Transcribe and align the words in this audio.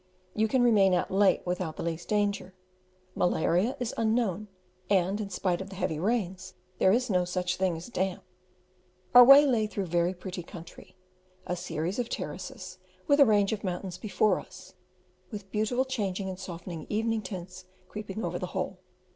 You 0.33 0.47
can 0.47 0.63
remain 0.63 0.95
out 0.95 1.11
late 1.11 1.45
without 1.45 1.75
the 1.75 1.83
least 1.83 2.07
danger. 2.07 2.55
Malaria 3.13 3.77
is 3.79 3.93
unknown, 3.97 4.47
and, 4.89 5.21
in 5.21 5.29
spite 5.29 5.61
of 5.61 5.69
the 5.69 5.75
heavy 5.75 5.99
rains, 5.99 6.55
there 6.79 6.91
is 6.91 7.11
no 7.11 7.23
such 7.23 7.55
thing 7.55 7.77
as 7.77 7.85
damp. 7.85 8.23
Our 9.13 9.23
way 9.23 9.45
lay 9.45 9.67
through 9.67 9.85
very 9.85 10.15
pretty 10.15 10.41
country 10.41 10.95
a 11.45 11.55
series 11.55 11.99
of 11.99 12.09
terraces, 12.09 12.79
with 13.05 13.19
a 13.19 13.27
range 13.27 13.53
of 13.53 13.63
mountains 13.63 13.99
before 13.99 14.39
us, 14.39 14.73
with 15.29 15.51
beautiful 15.51 15.85
changing 15.85 16.29
and 16.29 16.39
softening 16.39 16.87
evening 16.89 17.21
tints 17.21 17.65
creeping 17.87 18.25
over 18.25 18.39
the 18.39 18.47
whole. 18.57 18.79